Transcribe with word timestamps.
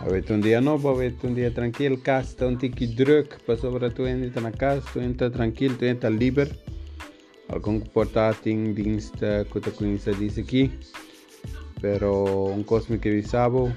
Avete 0.00 0.32
un 0.32 0.40
dia 0.40 0.62
novo, 0.62 0.88
avete 0.88 1.26
un 1.26 1.34
dia 1.34 1.50
tranquilo, 1.50 2.00
casa 2.00 2.30
está 2.30 2.46
um 2.46 2.56
tique 2.56 2.86
druk, 2.86 3.38
passou 3.44 3.70
para 3.70 3.90
tu 3.90 4.06
entra 4.06 4.40
na 4.40 4.50
casa, 4.50 4.82
tu 4.94 4.98
entra 4.98 5.28
tranquilo, 5.30 5.76
tu 5.76 5.84
entra 5.84 6.08
livre. 6.08 6.50
Algum 7.48 7.80
comportating 7.80 8.74
diensta 8.74 9.44
que 9.52 9.60
tu 9.60 9.70
conhece 9.72 10.14
diz 10.14 10.38
aqui, 10.38 10.70
pero 11.82 12.46
um 12.46 12.62
cosme 12.62 12.98
que 12.98 13.10
visavo, 13.10 13.70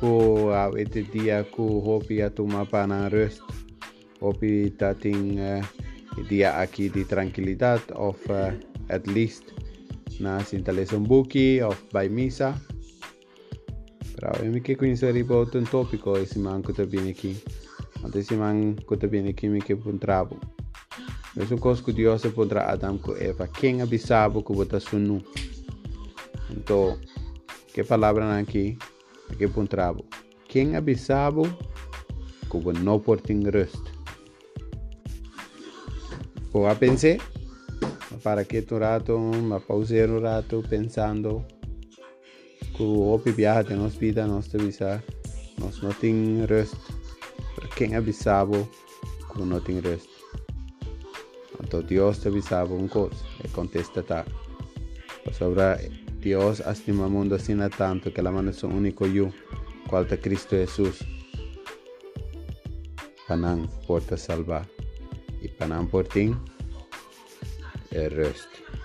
que 0.00 0.52
avete 0.52 1.04
dia 1.04 1.44
que 1.44 1.62
hopi 1.62 2.20
a 2.20 2.30
tomar 2.30 2.66
para 2.66 3.08
rust, 3.08 3.42
hopi 4.20 4.70
tating 4.70 5.38
uh, 5.38 5.62
dia 6.28 6.58
aqui 6.58 6.88
de 6.88 7.04
tranquilidade, 7.04 7.84
of 7.94 8.18
uh, 8.30 8.50
at 8.88 9.06
least 9.06 9.52
na 10.18 10.42
sintales 10.42 10.92
un 10.92 11.04
buki, 11.04 11.62
of 11.62 11.78
by 11.92 12.08
misa. 12.08 12.58
Pero 14.30 14.44
eu 14.44 14.52
me 14.52 14.60
que 14.60 14.76
conhecer 14.76 15.16
about 15.16 15.56
um 15.56 15.64
tópico 15.64 16.16
esse 16.18 16.38
man 16.38 16.60
que 16.60 16.72
viene 16.84 17.10
aqui. 17.10 17.36
Até 18.04 18.18
esse 18.18 18.34
man 18.34 18.74
que 18.74 19.06
viene 19.06 19.30
aqui 19.30 19.48
me 19.48 19.60
que 19.60 19.72
um 19.72 19.96
trabo. 19.96 20.38
Mas 21.34 21.50
um 21.50 21.56
coisa 21.56 22.18
se 22.18 22.28
podrá 22.30 22.70
Adam 22.70 22.98
com 22.98 23.16
Eva. 23.16 23.48
Quem 23.48 23.80
avisava 23.80 24.42
que 24.42 24.52
você 24.52 24.80
sunu? 24.80 25.22
Então, 26.50 26.98
que 27.72 27.82
palavra 27.84 28.38
aqui? 28.38 28.76
Que 29.38 29.48
trabo. 29.66 30.04
Quem 30.46 30.76
avisava 30.76 31.42
que 32.50 32.80
não 32.80 33.00
pode 33.00 33.22
ter 33.22 33.50
rest? 33.50 33.80
Vou 36.52 36.66
a 36.66 36.74
pensar. 36.74 37.16
Para 38.22 38.44
que 38.44 38.60
tu 38.62 38.78
rato, 38.78 39.18
ma 39.18 39.60
pausar 39.60 40.10
um 40.10 40.20
rato 40.20 40.62
pensando 40.68 41.44
cu 42.78 43.12
opi 43.12 43.32
viaja 43.32 43.74
nos 43.74 43.98
vida 43.98 44.26
nos 44.26 44.48
te 44.48 44.58
visa 44.58 45.02
nos 45.58 45.82
nothing 45.82 46.46
rest 46.46 46.78
quien 47.78 47.94
avisabo 47.94 48.68
cu 49.28 49.44
nothing 49.44 49.82
rest. 49.82 50.08
Anto 51.60 51.82
Dios 51.82 52.20
te 52.20 52.28
avisaba 52.28 52.74
un 52.74 52.88
cosa 52.88 53.24
e 53.42 53.48
contesta 53.48 54.02
ta 54.02 54.24
sobra 55.32 55.76
pues 55.76 55.90
Dios 56.20 56.60
astima 56.60 57.08
mundo 57.08 57.38
sin 57.38 57.60
tanto 57.70 58.12
que 58.12 58.22
la 58.22 58.30
mano 58.30 58.50
es 58.50 58.62
un 58.62 58.72
único 58.72 59.06
yo 59.06 59.30
cual 59.88 60.06
te 60.06 60.18
Cristo 60.18 60.56
Jesús. 60.56 61.04
Panán 63.26 63.68
por 63.86 64.02
te 64.02 64.16
salvar 64.16 64.66
y 65.42 65.48
Panán 65.48 65.86
por 65.86 66.06
ti 66.08 66.34
el 67.90 68.10
resto 68.10 68.77